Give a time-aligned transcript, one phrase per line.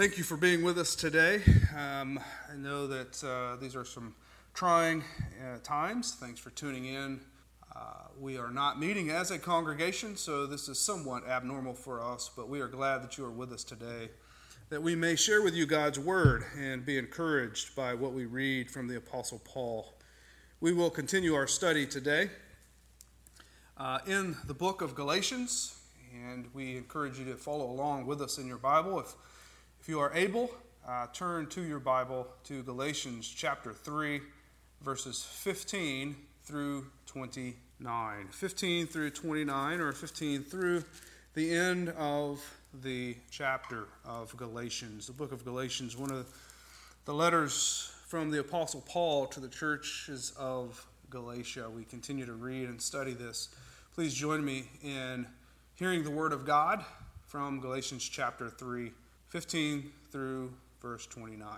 [0.00, 1.42] Thank you for being with us today.
[1.76, 2.18] Um,
[2.50, 4.14] I know that uh, these are some
[4.54, 5.04] trying
[5.44, 6.14] uh, times.
[6.14, 7.20] Thanks for tuning in.
[7.76, 7.80] Uh,
[8.18, 12.48] we are not meeting as a congregation, so this is somewhat abnormal for us, but
[12.48, 14.08] we are glad that you are with us today,
[14.70, 18.70] that we may share with you God's word and be encouraged by what we read
[18.70, 19.92] from the Apostle Paul.
[20.62, 22.30] We will continue our study today
[23.76, 25.78] uh, in the book of Galatians,
[26.14, 28.98] and we encourage you to follow along with us in your Bible.
[28.98, 29.14] If
[29.80, 30.50] if you are able,
[30.86, 34.20] uh, turn to your Bible to Galatians chapter 3,
[34.82, 38.28] verses 15 through 29.
[38.30, 40.84] 15 through 29, or 15 through
[41.32, 42.44] the end of
[42.82, 45.06] the chapter of Galatians.
[45.06, 46.26] The book of Galatians, one of
[47.06, 51.70] the letters from the Apostle Paul to the churches of Galatia.
[51.70, 53.48] We continue to read and study this.
[53.94, 55.26] Please join me in
[55.76, 56.84] hearing the word of God
[57.26, 58.92] from Galatians chapter 3
[59.30, 60.52] 15 through
[60.82, 61.48] verse 29.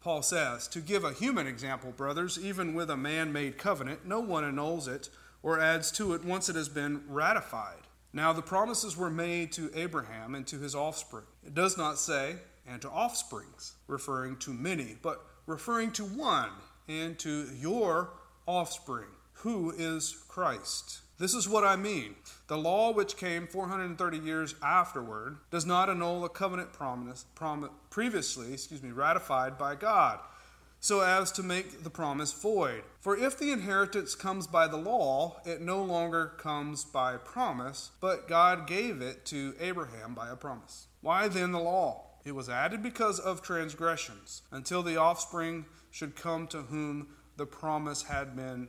[0.00, 4.20] Paul says, To give a human example, brothers, even with a man made covenant, no
[4.20, 5.08] one annuls it
[5.42, 7.80] or adds to it once it has been ratified.
[8.12, 11.24] Now the promises were made to Abraham and to his offspring.
[11.44, 12.36] It does not say,
[12.66, 16.50] and to offsprings, referring to many, but referring to one,
[16.86, 18.10] and to your
[18.46, 21.00] offspring, who is Christ.
[21.16, 22.16] This is what I mean.
[22.48, 28.52] The law, which came 430 years afterward, does not annul a covenant promise, prom, previously
[28.52, 30.18] excuse me, ratified by God,
[30.80, 32.82] so as to make the promise void.
[33.00, 38.26] For if the inheritance comes by the law, it no longer comes by promise, but
[38.26, 40.88] God gave it to Abraham by a promise.
[41.00, 42.06] Why then the law?
[42.24, 48.02] It was added because of transgressions, until the offspring should come to whom the promise
[48.02, 48.68] had been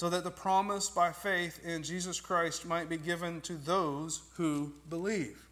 [0.00, 4.72] so that the promise by faith in Jesus Christ might be given to those who
[4.88, 5.46] believe.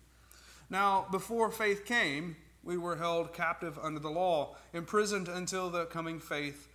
[0.70, 6.19] Now, before faith came, we were held captive under the law, imprisoned until the coming
[6.19, 6.66] faith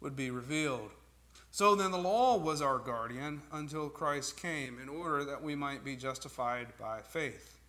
[0.00, 0.90] would be revealed.
[1.52, 5.84] So then, the law was our guardian until Christ came, in order that we might
[5.84, 7.60] be justified by faith.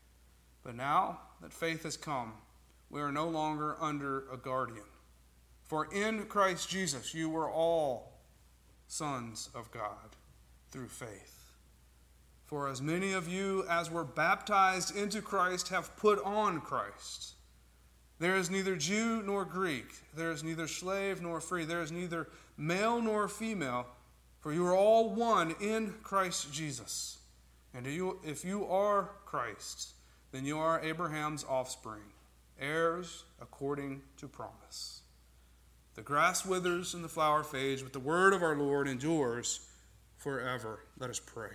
[0.63, 2.33] But now that faith has come,
[2.89, 4.85] we are no longer under a guardian.
[5.61, 8.10] For in Christ Jesus, you were all
[8.91, 10.17] sons of God
[10.69, 11.45] through faith.
[12.45, 17.35] For as many of you as were baptized into Christ have put on Christ.
[18.19, 22.27] There is neither Jew nor Greek, there is neither slave nor free, there is neither
[22.57, 23.87] male nor female,
[24.41, 27.19] for you are all one in Christ Jesus.
[27.73, 29.91] And if you are Christ,
[30.33, 32.03] then you are Abraham's offspring,
[32.59, 35.00] heirs according to promise.
[35.95, 39.59] The grass withers and the flower fades, but the word of our Lord endures
[40.15, 40.79] forever.
[40.97, 41.49] Let us pray.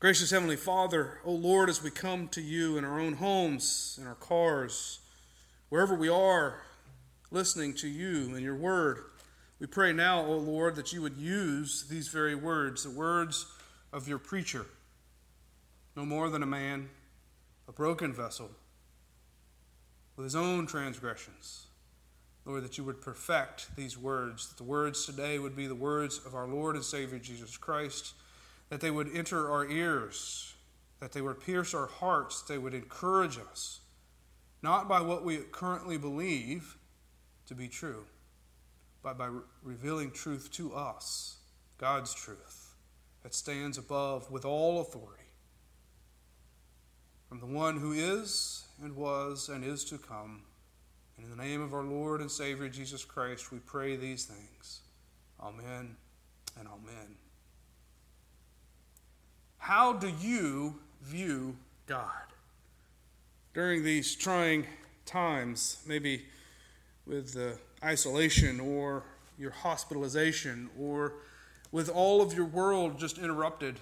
[0.00, 4.06] Gracious Heavenly Father, O Lord, as we come to you in our own homes, in
[4.06, 4.98] our cars,
[5.68, 6.60] wherever we are,
[7.30, 9.04] listening to you and your word,
[9.60, 13.46] we pray now, O Lord, that you would use these very words, the words
[13.92, 14.66] of your preacher,
[15.94, 16.90] no more than a man,
[17.68, 18.50] a broken vessel,
[20.16, 21.65] with his own transgressions
[22.46, 26.20] Lord, that you would perfect these words, that the words today would be the words
[26.24, 28.14] of our Lord and Savior Jesus Christ,
[28.68, 30.54] that they would enter our ears,
[31.00, 33.80] that they would pierce our hearts, that they would encourage us,
[34.62, 36.76] not by what we currently believe
[37.46, 38.04] to be true,
[39.02, 41.38] but by re- revealing truth to us,
[41.78, 42.74] God's truth,
[43.24, 45.24] that stands above with all authority.
[47.28, 50.42] From the one who is, and was, and is to come
[51.16, 54.80] and in the name of our Lord and Savior Jesus Christ, we pray these things.
[55.40, 55.96] Amen
[56.58, 57.16] and amen.
[59.58, 61.56] How do you view
[61.86, 62.10] God?
[63.54, 64.66] During these trying
[65.06, 66.26] times, maybe
[67.06, 69.04] with the isolation or
[69.38, 71.14] your hospitalization or
[71.72, 73.76] with all of your world just interrupted,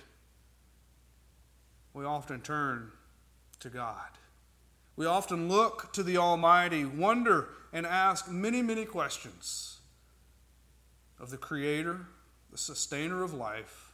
[1.92, 2.92] we often turn
[3.60, 4.08] to God.
[4.96, 9.78] We often look to the Almighty, wonder, and ask many, many questions
[11.18, 12.06] of the Creator,
[12.52, 13.92] the sustainer of life.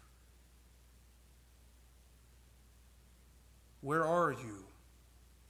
[3.80, 4.64] Where are you,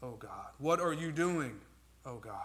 [0.03, 0.51] O God?
[0.59, 1.61] What are you doing,
[2.07, 2.43] O God?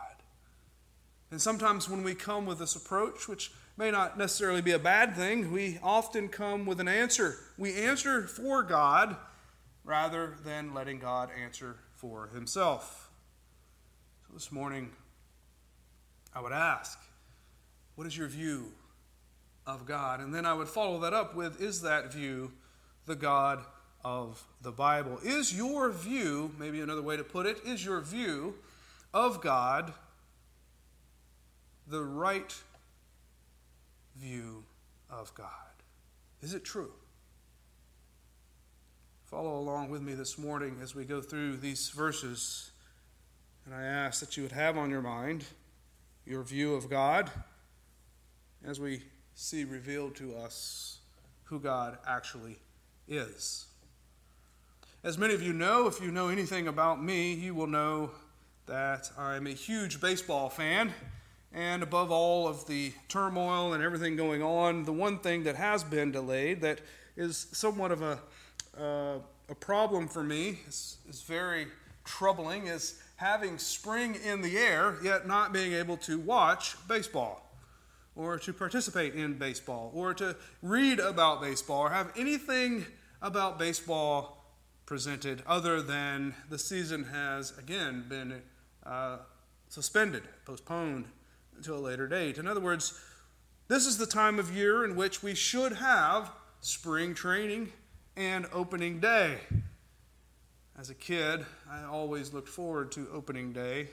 [1.30, 5.16] And sometimes when we come with this approach, which may not necessarily be a bad
[5.16, 7.38] thing, we often come with an answer.
[7.58, 9.16] We answer for God
[9.84, 13.10] rather than letting God answer for himself.
[14.28, 14.92] So this morning,
[16.36, 17.00] I would ask,
[17.96, 18.74] what is your view
[19.66, 20.20] of God?
[20.20, 22.52] And then I would follow that up with, is that view
[23.08, 23.66] the God
[24.04, 25.18] of the Bible?
[25.24, 28.54] Is your view, maybe another way to put it, is your view
[29.12, 29.92] of God
[31.88, 32.54] the right
[34.16, 34.64] view
[35.10, 35.50] of God?
[36.44, 36.92] Is it true?
[39.36, 42.72] Follow along with me this morning as we go through these verses,
[43.66, 45.44] and I ask that you would have on your mind
[46.26, 47.30] your view of God
[48.66, 49.02] as we
[49.34, 51.00] see revealed to us
[51.44, 52.56] who God actually
[53.10, 53.66] is.
[55.04, 58.12] As many of you know, if you know anything about me, you will know
[58.68, 60.94] that I'm a huge baseball fan.
[61.52, 65.84] And above all of the turmoil and everything going on, the one thing that has
[65.84, 66.80] been delayed that
[67.18, 68.20] is somewhat of a,
[68.80, 69.20] uh,
[69.50, 71.68] a problem for me, is, very
[72.04, 77.42] troubling, is having spring in the air, yet not being able to watch baseball
[78.16, 82.86] or to participate in baseball or to read about baseball or have anything
[83.22, 84.46] about baseball
[84.86, 88.42] presented other than the season has again been
[88.86, 89.18] uh,
[89.70, 91.06] suspended, postponed
[91.58, 92.38] until a later date.
[92.38, 93.00] In other words,
[93.68, 96.32] this is the time of year in which we should have
[96.62, 97.72] spring training
[98.18, 99.38] and opening day.
[100.80, 103.88] As a kid, I always looked forward to opening day.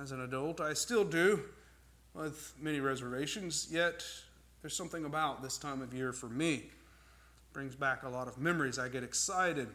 [0.00, 1.42] As an adult, I still do,
[2.14, 4.04] with many reservations, yet
[4.62, 6.54] there's something about this time of year for me.
[6.54, 6.70] It
[7.52, 8.78] brings back a lot of memories.
[8.78, 9.68] I get excited.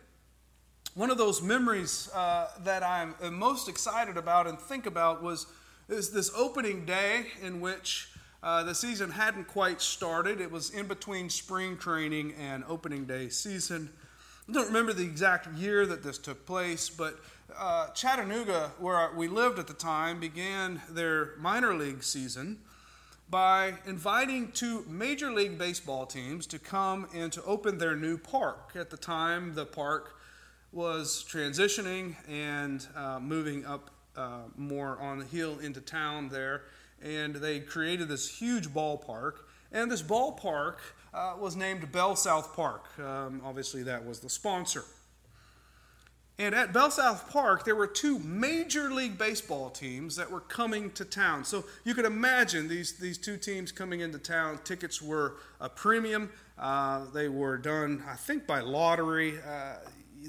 [0.95, 5.47] One of those memories uh, that I'm most excited about and think about was
[5.87, 8.09] is this opening day in which
[8.45, 10.39] uh, the season hadn't quite started.
[10.39, 13.89] It was in between spring training and opening day season.
[14.47, 17.19] I don't remember the exact year that this took place, but
[17.57, 22.59] uh, Chattanooga, where we lived at the time, began their minor league season
[23.31, 28.73] by inviting two Major League Baseball teams to come and to open their new park.
[28.75, 30.19] At the time, the park
[30.71, 36.61] was transitioning and uh, moving up uh, more on the hill into town there,
[37.01, 39.33] and they created this huge ballpark.
[39.71, 40.77] And this ballpark
[41.13, 42.87] uh, was named BellSouth Park.
[42.99, 44.83] Um, obviously, that was the sponsor.
[46.37, 51.05] And at BellSouth Park, there were two Major League Baseball teams that were coming to
[51.05, 51.45] town.
[51.45, 54.59] So you could imagine these, these two teams coming into town.
[54.65, 56.29] Tickets were a premium.
[56.57, 59.39] Uh, they were done, I think, by lottery.
[59.39, 59.75] Uh,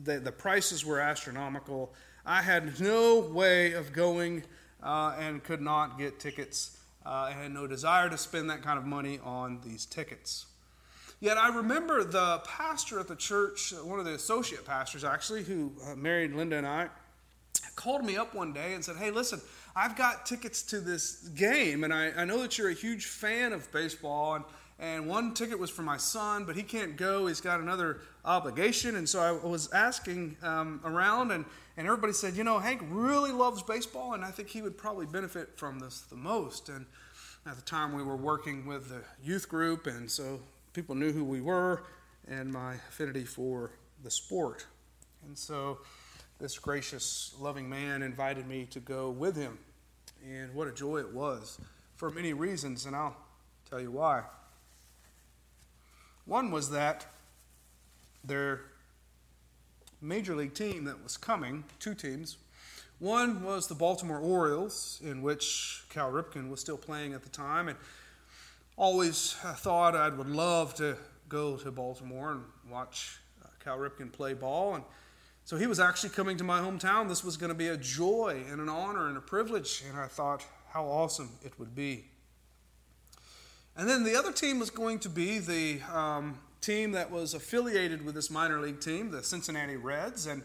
[0.05, 1.93] the, the prices were astronomical.
[2.25, 4.45] I had no way of going
[4.87, 6.79] uh, and could not get tickets.
[7.05, 10.47] Uh, I had no desire to spend that kind of money on these tickets.
[11.21, 15.73] Yet I remember the pastor at the church, one of the associate pastors actually, who
[15.85, 16.89] uh, married Linda and I,
[17.75, 19.41] called me up one day and said, Hey, listen,
[19.75, 23.53] I've got tickets to this game, and I, I know that you're a huge fan
[23.53, 24.45] of baseball, and
[24.79, 27.27] and one ticket was for my son, but he can't go.
[27.27, 28.97] He's got another obligation.
[28.97, 31.47] And so I was asking um, around, and,
[31.77, 35.07] and everybody said, you know, Hank really loves baseball, and I think he would probably
[35.07, 36.69] benefit from this the most.
[36.69, 36.87] And
[37.45, 40.41] at the time, we were working with the youth group, and so
[40.73, 41.85] people knew who we were
[42.29, 43.73] and my affinity for
[44.03, 44.67] the sport.
[45.27, 45.79] And so
[46.39, 49.59] this gracious, loving man invited me to go with him.
[50.27, 51.61] And what a joy it was
[51.95, 53.17] for many reasons, and I'll
[53.69, 54.23] tell you why.
[56.25, 57.07] One was that
[58.25, 58.63] their
[60.07, 62.39] major league team that was coming, two teams,
[62.99, 67.69] one was the Baltimore Orioles, in which Cal Ripken was still playing at the time,
[67.69, 67.77] and
[68.77, 70.97] always thought I would love to
[71.29, 74.77] go to Baltimore and watch uh, Cal Ripken play ball.
[74.77, 74.85] And
[75.45, 77.07] so he was actually coming to my hometown.
[77.07, 80.07] This was going to be a joy and an honor and a privilege, and I
[80.07, 82.07] thought how awesome it would be.
[83.77, 88.05] And then the other team was going to be the um, team that was affiliated
[88.05, 90.27] with this minor league team, the Cincinnati Reds.
[90.27, 90.43] And,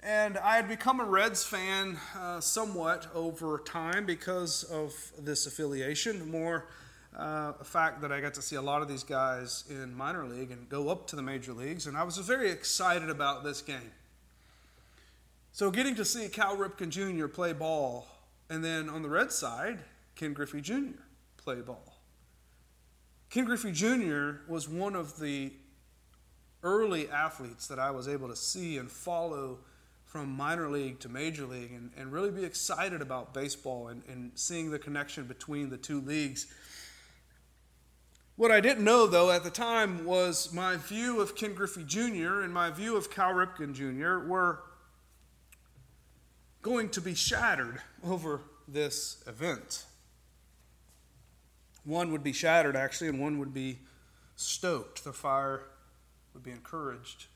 [0.00, 6.30] and I had become a Reds fan uh, somewhat over time because of this affiliation.
[6.30, 6.68] More
[7.16, 10.26] uh, a fact that I got to see a lot of these guys in minor
[10.26, 11.86] league and go up to the major leagues.
[11.86, 13.92] And I was very excited about this game.
[15.52, 17.28] So getting to see Cal Ripken Jr.
[17.28, 18.06] play ball,
[18.50, 19.78] and then on the Red side,
[20.14, 21.00] Ken Griffey Jr.
[21.38, 21.95] play ball.
[23.36, 24.36] Ken Griffey Jr.
[24.48, 25.52] was one of the
[26.62, 29.58] early athletes that I was able to see and follow
[30.06, 34.30] from minor league to major league and, and really be excited about baseball and, and
[34.36, 36.46] seeing the connection between the two leagues.
[38.36, 42.40] What I didn't know, though, at the time was my view of Ken Griffey Jr.
[42.40, 44.26] and my view of Cal Ripken Jr.
[44.26, 44.62] were
[46.62, 49.84] going to be shattered over this event.
[51.86, 53.78] One would be shattered, actually, and one would be
[54.34, 55.04] stoked.
[55.04, 55.62] The fire
[56.34, 57.26] would be encouraged.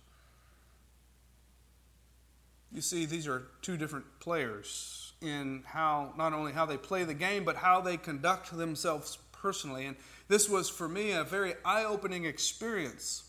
[2.73, 7.15] You see, these are two different players in how not only how they play the
[7.15, 9.87] game, but how they conduct themselves personally.
[9.87, 9.97] And
[10.29, 13.25] this was for me a very eye-opening experience.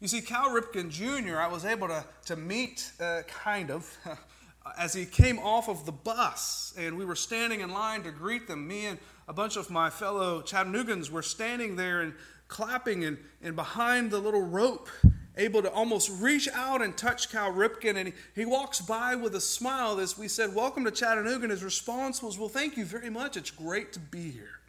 [0.00, 3.90] You see, Cal Ripken Jr., I was able to, to meet, uh, kind of,
[4.78, 8.46] as he came off of the bus, and we were standing in line to greet
[8.46, 8.68] them.
[8.68, 12.14] Me and a bunch of my fellow Chattanoogan's were standing there and
[12.48, 14.88] clapping and, and behind the little rope
[15.36, 17.96] able to almost reach out and touch Cal Ripken.
[17.96, 21.44] And he, he walks by with a smile as we said, Welcome to Chattanooga.
[21.44, 23.36] And his response was, Well, thank you very much.
[23.36, 24.60] It's great to be here.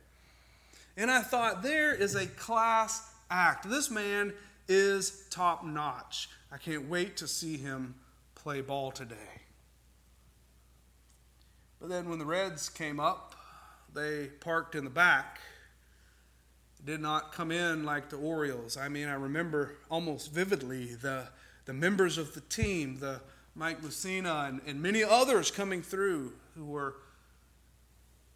[0.98, 3.70] And I thought, there is a class act.
[3.70, 4.34] This man
[4.68, 6.30] is top notch.
[6.52, 7.96] I can't wait to see him
[8.36, 9.16] play ball today.
[11.80, 13.36] But then when the Reds came up,
[13.98, 15.39] they parked in the back
[16.86, 18.77] did not come in like the Orioles.
[18.77, 21.27] I mean, I remember almost vividly the,
[21.66, 23.20] the members of the team, the
[23.56, 26.96] Mike Mussina and, and many others coming through who were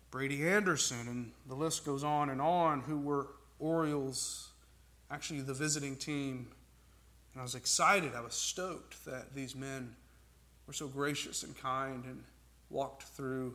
[0.09, 3.27] Brady Anderson, and the list goes on and on, who were
[3.59, 4.49] Orioles,
[5.09, 6.47] actually the visiting team.
[7.33, 9.95] And I was excited, I was stoked that these men
[10.67, 12.23] were so gracious and kind and
[12.69, 13.53] walked through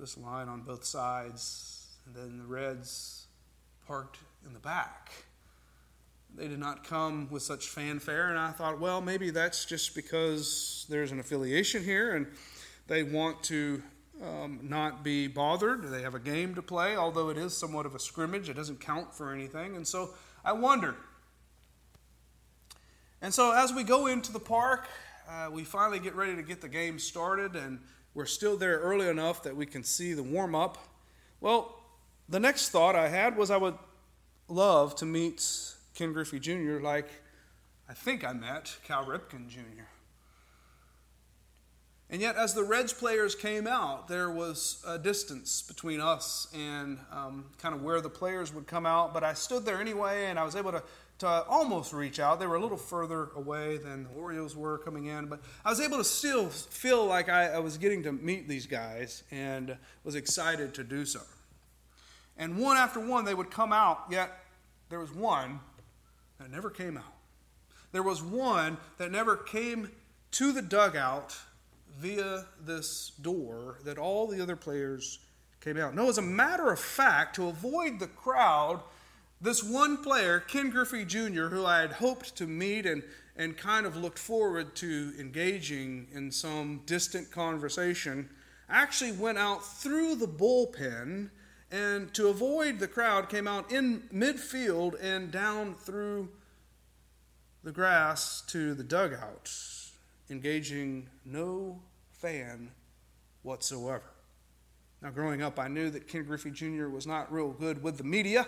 [0.00, 3.26] this line on both sides and then the Reds
[3.86, 5.12] parked in the back.
[6.36, 10.86] They did not come with such fanfare, and I thought, well, maybe that's just because
[10.88, 12.26] there's an affiliation here and
[12.86, 13.82] they want to
[14.22, 15.82] um, not be bothered.
[15.90, 18.48] They have a game to play, although it is somewhat of a scrimmage.
[18.48, 19.76] It doesn't count for anything.
[19.76, 20.14] And so
[20.44, 20.96] I wondered.
[23.22, 24.88] And so as we go into the park,
[25.28, 27.80] uh, we finally get ready to get the game started, and
[28.14, 30.78] we're still there early enough that we can see the warm up.
[31.40, 31.76] Well,
[32.28, 33.78] the next thought I had was I would
[34.48, 35.46] love to meet
[35.94, 36.80] Ken Griffey Jr.
[36.80, 37.08] like
[37.88, 39.82] I think I met Cal Ripken Jr.
[42.08, 46.98] And yet, as the Reds players came out, there was a distance between us and
[47.12, 49.14] um, kind of where the players would come out.
[49.14, 50.82] But I stood there anyway, and I was able to,
[51.20, 52.40] to almost reach out.
[52.40, 55.80] They were a little further away than the Orioles were coming in, but I was
[55.80, 60.14] able to still feel like I, I was getting to meet these guys and was
[60.14, 61.20] excited to do so.
[62.36, 64.32] And one after one, they would come out, yet
[64.88, 65.60] there was one
[66.38, 67.14] that never came out.
[67.92, 69.90] There was one that never came
[70.32, 71.36] to the dugout
[71.98, 75.18] via this door that all the other players
[75.60, 75.94] came out.
[75.94, 78.80] No, as a matter of fact, to avoid the crowd,
[79.40, 83.02] this one player, Ken Griffey Jr., who I had hoped to meet and,
[83.36, 88.28] and kind of looked forward to engaging in some distant conversation,
[88.68, 91.30] actually went out through the bullpen
[91.70, 96.28] and to avoid the crowd came out in midfield and down through
[97.62, 99.50] the grass to the dugout,
[100.28, 101.80] engaging no
[102.10, 102.70] fan
[103.42, 104.02] whatsoever.
[105.02, 106.88] Now, growing up, I knew that Ken Griffey Jr.
[106.88, 108.46] was not real good with the media.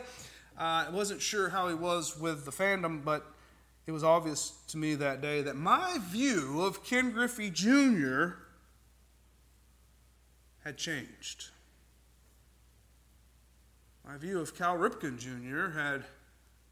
[0.58, 3.26] Uh, I wasn't sure how he was with the fandom, but
[3.86, 8.34] it was obvious to me that day that my view of Ken Griffey Jr.
[10.64, 11.50] had changed.
[14.06, 15.78] My view of Cal Ripken Jr.
[15.78, 16.04] had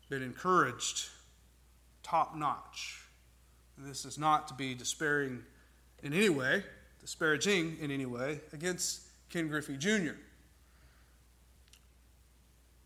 [0.09, 1.09] been encouraged
[2.03, 3.03] top notch.
[3.79, 5.43] This is not to be despairing
[6.03, 6.65] in any way,
[7.01, 10.13] disparaging in any way against Ken Griffey Jr.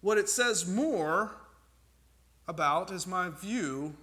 [0.04, 1.30] What it says more
[2.46, 3.96] about is my view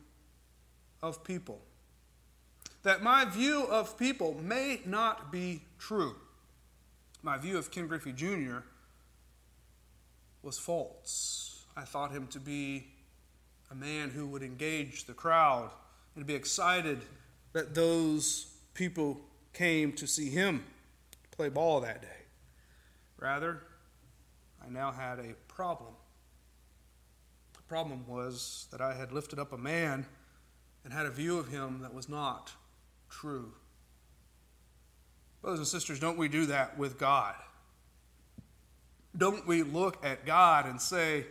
[1.04, 1.62] of people.
[2.82, 6.16] That my view of people may not be true.
[7.22, 8.62] My view of Ken Griffey Jr
[10.42, 11.68] was false.
[11.78, 12.88] I thought him to be
[13.70, 15.70] a man who would engage the crowd
[16.16, 17.04] and be excited
[17.54, 19.22] that those people
[19.54, 20.64] came to see him
[21.30, 22.26] play ball that day.
[23.20, 23.62] Rather,
[24.66, 25.94] I now had a problem.
[27.54, 30.06] The problem was that I had lifted up a man
[30.84, 32.52] and had a view of him that was not
[33.10, 33.54] true.
[35.42, 37.36] Brothers and sisters, don't we do that with God?
[39.18, 41.26] don't we look at God and say,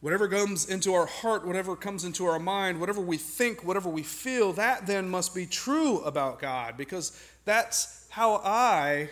[0.00, 4.02] Whatever comes into our heart, whatever comes into our mind, whatever we think, whatever we
[4.02, 7.12] feel, that then must be true about God because
[7.44, 9.10] that's how I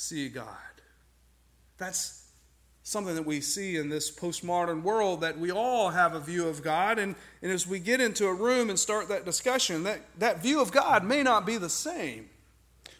[0.00, 0.46] see God.
[1.78, 2.26] That's
[2.82, 6.62] something that we see in this postmodern world that we all have a view of
[6.62, 6.98] God.
[6.98, 10.60] And, and as we get into a room and start that discussion, that, that view
[10.60, 12.28] of God may not be the same.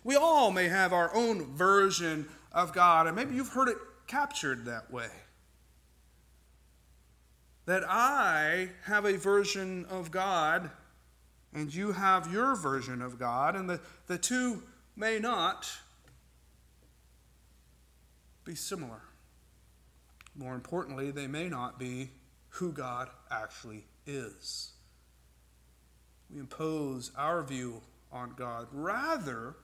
[0.04, 3.76] We all may have our own version of God, and maybe you've heard it
[4.07, 5.11] captured that way
[7.66, 10.71] that I have a version of God
[11.54, 14.62] and you have your version of God, and the, the two
[14.97, 15.71] may not
[18.45, 19.03] be similar.
[20.35, 22.11] More importantly, they may not be
[22.49, 24.73] who God actually is.
[26.33, 27.83] We impose our view
[28.13, 29.57] on God rather,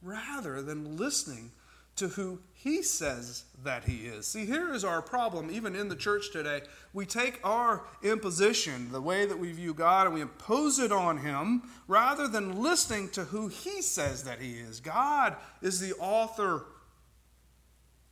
[0.00, 1.52] rather than listening
[1.94, 4.26] to who he says that he is.
[4.26, 6.62] See, here is our problem, even in the church today.
[6.94, 11.18] We take our imposition, the way that we view God, and we impose it on
[11.18, 14.80] him rather than listening to who he says that he is.
[14.80, 16.64] God is the author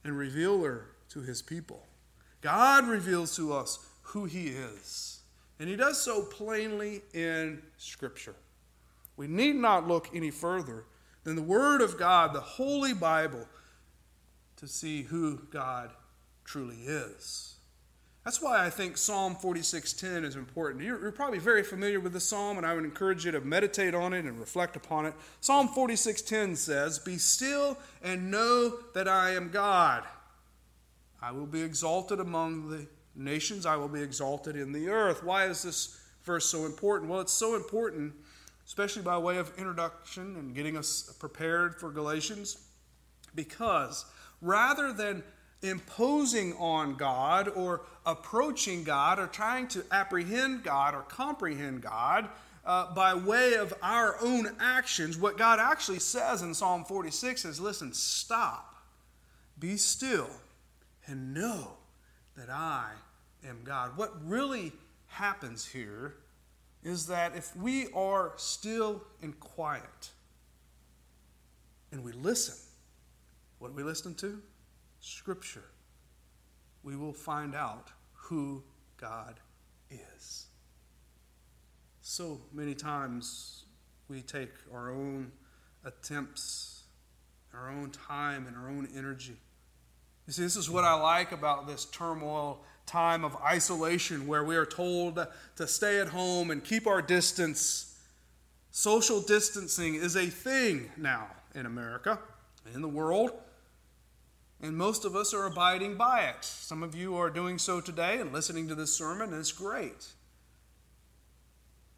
[0.05, 1.87] and revealer to his people.
[2.41, 5.21] God reveals to us who he is,
[5.59, 8.35] and he does so plainly in Scripture.
[9.17, 10.85] We need not look any further
[11.25, 13.47] than the Word of God, the Holy Bible
[14.57, 15.91] to see who God
[16.45, 17.57] truly is.
[18.25, 20.85] That's why I think Psalm 46:10 is important.
[20.85, 23.95] You're, you're, probably very familiar with the psalm, and I would encourage you to meditate
[23.95, 25.15] on it and reflect upon it.
[25.41, 30.05] Psalm 46:10 says, "Be still and know that I am God.
[31.23, 33.65] I will be exalted among the nations.
[33.65, 37.11] I will be exalted in the earth." Why is this verse so important?
[37.11, 38.15] Well, it's so important,
[38.67, 42.59] especially by way of introduction and getting us prepared for Galatians,
[43.35, 44.05] because
[44.43, 45.25] rather than
[45.63, 52.29] imposing on God or approaching God or trying to apprehend God or comprehend God
[52.65, 57.61] uh, by way of our own actions, what God actually says in Psalm 46 is
[57.61, 58.75] listen, stop,
[59.59, 60.31] be still,
[61.07, 61.73] and know
[62.37, 62.91] that I
[63.47, 63.97] am God.
[63.97, 64.73] What really
[65.07, 66.17] happens here
[66.83, 70.11] is that if we are still and quiet
[71.93, 72.55] and we listen,
[73.59, 74.41] what are we listening to?
[75.01, 75.65] Scripture.
[76.83, 78.63] We will find out who
[78.97, 79.41] God
[79.91, 80.47] is.
[82.03, 83.65] So many times
[84.09, 85.33] we take our own
[85.85, 86.83] attempts,
[87.55, 89.37] our own time, and our own energy.
[90.27, 94.57] You see, this is what I like about this turmoil time of isolation where we
[94.57, 95.25] are told
[95.57, 97.99] to stay at home and keep our distance.
[98.71, 102.19] Social distancing is a thing now in America,
[102.75, 103.33] in the world.
[104.63, 106.45] And most of us are abiding by it.
[106.45, 110.07] Some of you are doing so today and listening to this sermon, and it's great.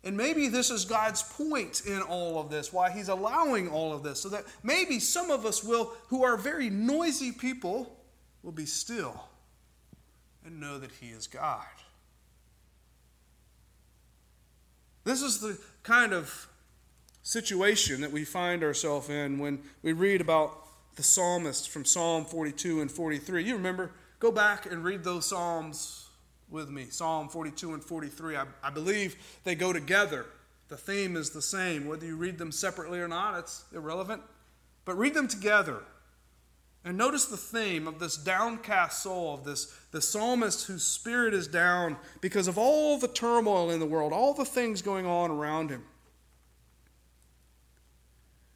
[0.05, 4.03] And maybe this is God's point in all of this, why He's allowing all of
[4.03, 7.99] this, so that maybe some of us will, who are very noisy people,
[8.43, 9.29] will be still
[10.45, 11.67] and know that He is God.
[15.05, 16.49] This is the kind of
[17.23, 20.62] situation that we find ourselves in when we read about
[20.97, 23.45] the psalmist from Psalm 42 and 43.
[23.45, 26.09] You remember, go back and read those Psalms
[26.51, 28.37] with me Psalm 42 and 43.
[28.37, 30.27] I, I believe they go together.
[30.69, 31.87] The theme is the same.
[31.87, 34.23] Whether you read them separately or not, it's irrelevant.
[34.85, 35.83] But read them together.
[36.85, 41.47] And notice the theme of this downcast soul, of this the psalmist whose spirit is
[41.47, 45.71] down because of all the turmoil in the world, all the things going on around
[45.71, 45.85] him.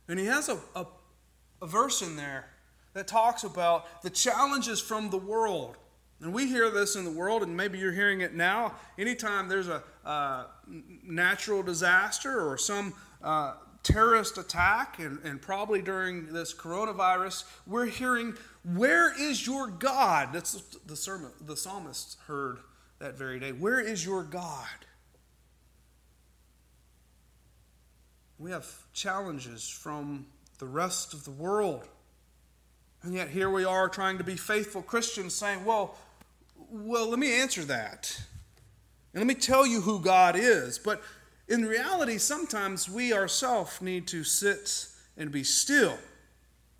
[0.09, 0.87] And he has a, a
[1.61, 2.47] a verse in there
[2.95, 5.77] that talks about the challenges from the world.
[6.21, 8.75] And we hear this in the world, and maybe you're hearing it now.
[8.99, 10.45] Anytime there's a uh,
[11.05, 18.35] natural disaster or some uh, terrorist attack, and, and probably during this coronavirus, we're hearing,
[18.65, 20.31] Where is your God?
[20.33, 20.55] That's
[20.87, 22.61] the, sermon, the psalmist heard
[22.99, 23.53] that very day.
[23.53, 24.67] Where is your God?
[28.39, 30.27] We have challenges from
[30.59, 31.87] the rest of the world.
[33.03, 35.97] And yet here we are trying to be faithful Christians saying, well,
[36.71, 38.21] well, let me answer that.
[39.13, 40.79] And let me tell you who God is.
[40.79, 41.03] But
[41.49, 45.97] in reality, sometimes we ourselves need to sit and be still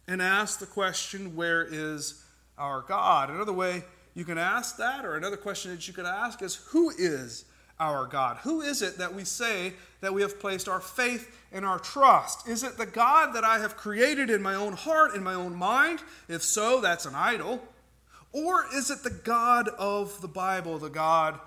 [0.09, 2.25] and ask the question, where is
[2.59, 3.31] our God?
[3.31, 3.85] Another way
[4.15, 7.45] you can ask that, or another question that you could ask is, who is
[7.79, 8.39] our God?
[8.39, 12.49] Who is it that we say that we have placed our faith and our trust?
[12.49, 15.55] Is it the God that I have created in my own heart, in my own
[15.55, 16.01] mind?
[16.29, 17.63] If so, that's an idol.
[18.33, 21.39] Or is it the God of the Bible, the God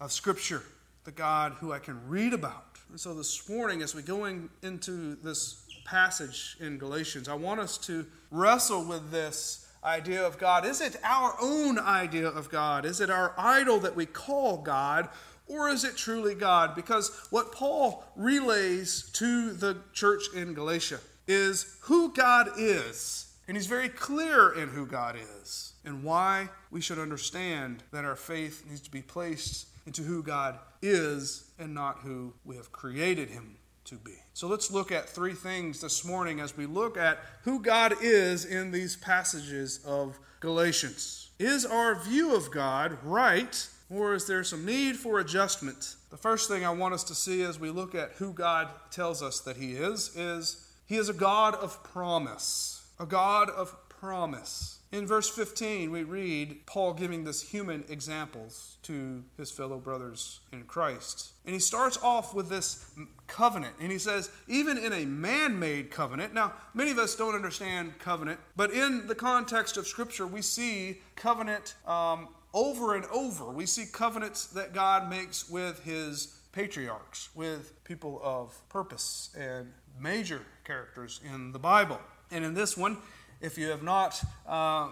[0.00, 0.62] of Scripture,
[1.04, 2.64] the God who I can read about?
[2.90, 7.78] And so this morning, as we go into this passage in Galatians, I want us
[7.78, 10.64] to wrestle with this idea of God.
[10.64, 12.84] Is it our own idea of God?
[12.84, 15.08] Is it our idol that we call God?
[15.46, 16.74] Or is it truly God?
[16.74, 23.32] Because what Paul relays to the church in Galatia is who God is.
[23.48, 28.16] And he's very clear in who God is and why we should understand that our
[28.16, 33.28] faith needs to be placed into who God is and not who we have created
[33.28, 34.14] him to be.
[34.32, 38.44] So let's look at three things this morning as we look at who God is
[38.44, 41.30] in these passages of Galatians.
[41.38, 45.96] Is our view of God right, or is there some need for adjustment?
[46.10, 49.22] The first thing I want us to see as we look at who God tells
[49.22, 52.86] us that He is, is He is a God of promise.
[52.98, 54.78] A God of promise.
[54.92, 60.64] In verse 15, we read Paul giving this human examples to his fellow brothers in
[60.64, 61.32] Christ.
[61.46, 62.92] And he starts off with this
[63.26, 63.74] covenant.
[63.80, 67.98] And he says, even in a man made covenant, now, many of us don't understand
[68.00, 73.50] covenant, but in the context of Scripture, we see covenant um, over and over.
[73.50, 80.42] We see covenants that God makes with his patriarchs, with people of purpose and major
[80.64, 82.00] characters in the Bible.
[82.30, 82.98] And in this one,
[83.40, 84.90] if you have not uh,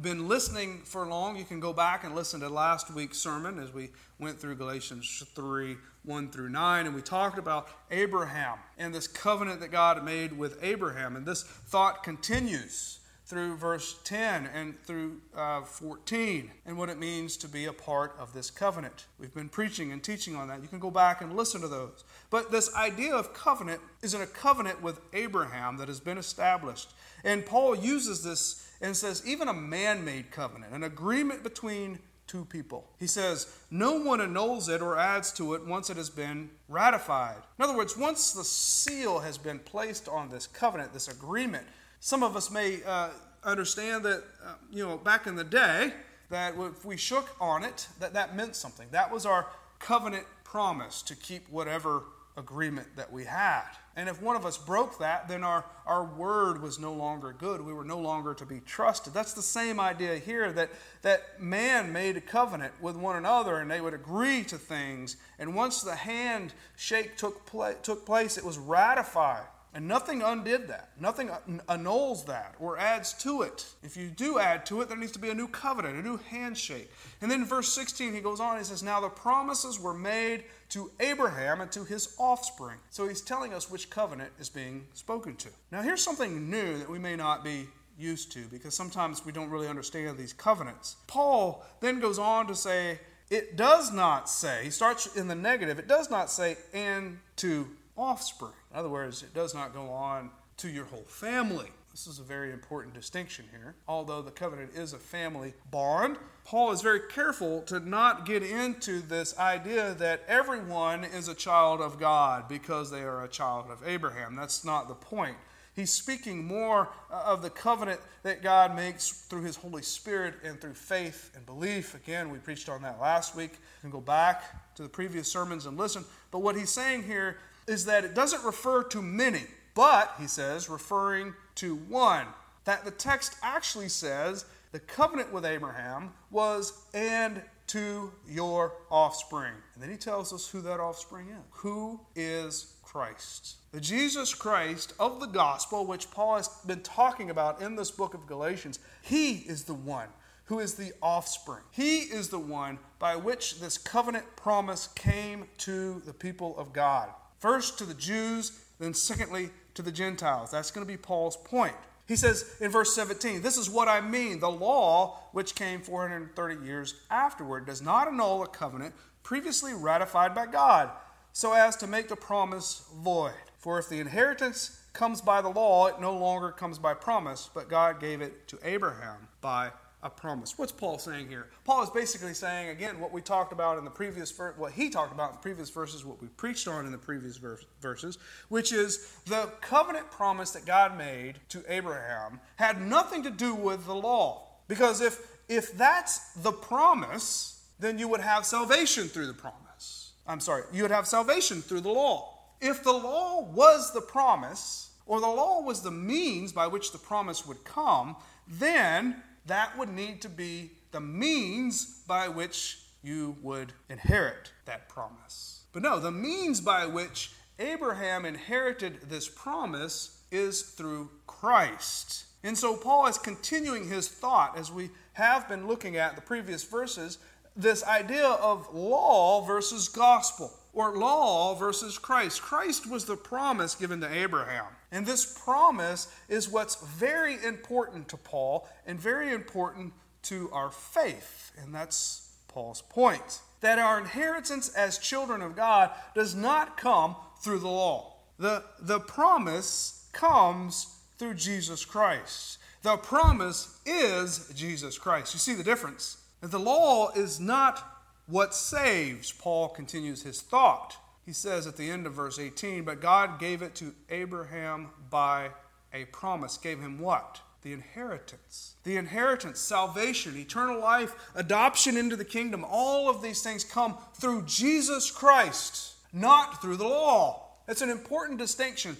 [0.00, 3.72] been listening for long, you can go back and listen to last week's sermon as
[3.72, 9.08] we went through Galatians 3 1 through 9, and we talked about Abraham and this
[9.08, 11.16] covenant that God made with Abraham.
[11.16, 17.38] And this thought continues through verse 10 and through uh, 14 and what it means
[17.38, 19.06] to be a part of this covenant.
[19.18, 20.60] We've been preaching and teaching on that.
[20.60, 22.04] You can go back and listen to those.
[22.28, 26.92] But this idea of covenant is in a covenant with Abraham that has been established.
[27.24, 32.44] And Paul uses this and says, even a man made covenant, an agreement between two
[32.44, 32.90] people.
[32.98, 37.38] He says, no one annuls it or adds to it once it has been ratified.
[37.58, 41.66] In other words, once the seal has been placed on this covenant, this agreement,
[42.04, 43.08] some of us may uh,
[43.44, 45.90] understand that, uh, you know, back in the day,
[46.28, 48.86] that if we shook on it, that that meant something.
[48.90, 49.46] That was our
[49.78, 52.02] covenant promise to keep whatever
[52.36, 53.64] agreement that we had.
[53.96, 57.62] And if one of us broke that, then our, our word was no longer good.
[57.62, 59.14] We were no longer to be trusted.
[59.14, 60.68] That's the same idea here that,
[61.00, 65.16] that man made a covenant with one another and they would agree to things.
[65.38, 69.46] And once the handshake took, pla- took place, it was ratified.
[69.74, 70.90] And nothing undid that.
[71.00, 71.30] Nothing
[71.68, 73.66] annuls that or adds to it.
[73.82, 76.16] If you do add to it, there needs to be a new covenant, a new
[76.30, 76.88] handshake.
[77.20, 80.44] And then in verse 16, he goes on, he says, Now the promises were made
[80.70, 82.78] to Abraham and to his offspring.
[82.90, 85.48] So he's telling us which covenant is being spoken to.
[85.72, 87.66] Now here's something new that we may not be
[87.98, 90.96] used to because sometimes we don't really understand these covenants.
[91.08, 95.80] Paul then goes on to say, It does not say, he starts in the negative,
[95.80, 98.52] it does not say, and to offspring.
[98.72, 101.68] In other words, it does not go on to your whole family.
[101.90, 103.76] This is a very important distinction here.
[103.86, 109.00] Although the covenant is a family bond, Paul is very careful to not get into
[109.00, 113.86] this idea that everyone is a child of God because they are a child of
[113.86, 114.34] Abraham.
[114.34, 115.36] That's not the point.
[115.74, 120.60] He's speaking more uh, of the covenant that God makes through His Holy Spirit and
[120.60, 121.94] through faith and belief.
[121.94, 123.52] Again, we preached on that last week.
[123.52, 126.04] You can go back to the previous sermons and listen.
[126.30, 130.68] But what he's saying here is that it doesn't refer to many, but, he says,
[130.68, 132.26] referring to one.
[132.64, 139.52] That the text actually says the covenant with Abraham was, and to your offspring.
[139.74, 141.42] And then he tells us who that offspring is.
[141.50, 143.56] Who is Christ?
[143.72, 148.14] The Jesus Christ of the gospel, which Paul has been talking about in this book
[148.14, 150.08] of Galatians, he is the one
[150.46, 151.62] who is the offspring.
[151.70, 157.08] He is the one by which this covenant promise came to the people of God.
[157.44, 160.50] First to the Jews, then secondly to the Gentiles.
[160.50, 161.74] That's going to be Paul's point.
[162.08, 164.40] He says in verse 17, This is what I mean.
[164.40, 170.46] The law, which came 430 years afterward, does not annul a covenant previously ratified by
[170.46, 170.88] God,
[171.34, 173.34] so as to make the promise void.
[173.58, 177.68] For if the inheritance comes by the law, it no longer comes by promise, but
[177.68, 179.70] God gave it to Abraham by
[180.04, 180.58] a promise.
[180.58, 181.48] What's Paul saying here?
[181.64, 184.90] Paul is basically saying again what we talked about in the previous ver- what he
[184.90, 187.40] talked about in the previous verses, what we preached on in the previous
[187.80, 188.18] verses,
[188.50, 193.86] which is the covenant promise that God made to Abraham had nothing to do with
[193.86, 194.46] the law.
[194.68, 200.12] Because if if that's the promise, then you would have salvation through the promise.
[200.26, 202.38] I'm sorry, you would have salvation through the law.
[202.60, 206.98] If the law was the promise, or the law was the means by which the
[206.98, 213.72] promise would come, then that would need to be the means by which you would
[213.90, 215.64] inherit that promise.
[215.72, 222.24] But no, the means by which Abraham inherited this promise is through Christ.
[222.42, 226.64] And so Paul is continuing his thought as we have been looking at the previous
[226.64, 227.18] verses
[227.56, 232.42] this idea of law versus gospel or law versus Christ.
[232.42, 234.66] Christ was the promise given to Abraham.
[234.94, 241.50] And this promise is what's very important to Paul and very important to our faith.
[241.60, 247.58] And that's Paul's point that our inheritance as children of God does not come through
[247.58, 248.14] the law.
[248.38, 252.58] The, the promise comes through Jesus Christ.
[252.82, 255.34] The promise is Jesus Christ.
[255.34, 256.18] You see the difference?
[256.40, 257.82] The law is not
[258.26, 259.32] what saves.
[259.32, 260.96] Paul continues his thought.
[261.26, 265.50] He says at the end of verse 18, But God gave it to Abraham by
[265.92, 266.58] a promise.
[266.58, 267.40] Gave him what?
[267.62, 268.74] The inheritance.
[268.84, 272.64] The inheritance, salvation, eternal life, adoption into the kingdom.
[272.68, 277.44] All of these things come through Jesus Christ, not through the law.
[277.66, 278.96] That's an important distinction.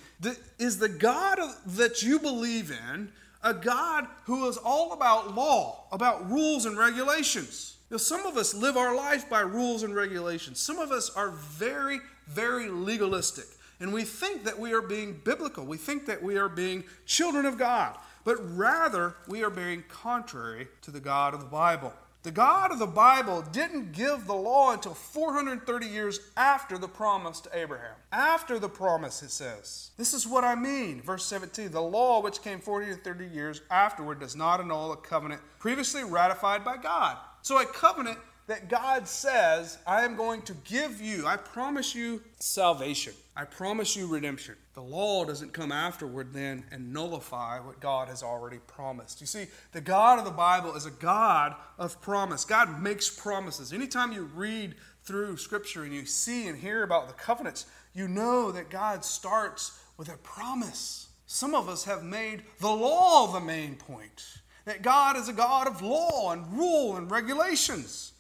[0.59, 3.11] Is the God that you believe in
[3.43, 7.77] a God who is all about law, about rules and regulations?
[7.91, 10.59] You know, some of us live our life by rules and regulations.
[10.59, 13.47] Some of us are very, very legalistic.
[13.81, 15.65] And we think that we are being biblical.
[15.65, 17.97] We think that we are being children of God.
[18.25, 21.93] But rather, we are being contrary to the God of the Bible.
[22.25, 27.39] The God of the Bible didn't give the law until 430 years after the promise
[27.41, 27.97] to Abraham.
[28.13, 29.91] After the promise, it says.
[29.99, 31.03] This is what I mean.
[31.03, 34.97] Verse 17 The law, which came 40 to 30 years afterward, does not annul a
[34.97, 37.19] covenant previously ratified by God.
[37.43, 42.23] So, a covenant that God says, I am going to give you, I promise you
[42.39, 43.15] salvation.
[43.37, 44.55] I promise you redemption.
[44.75, 49.21] The law doesn't come afterward then and nullify what God has already promised.
[49.21, 52.45] You see, the God of the Bible is a God of promise.
[52.45, 53.73] God makes promises.
[53.73, 58.53] Anytime you read through Scripture and you see and hear about the covenants, you know
[58.53, 61.09] that God starts with a promise.
[61.27, 64.25] Some of us have made the law the main point,
[64.65, 68.13] that God is a God of law and rule and regulations.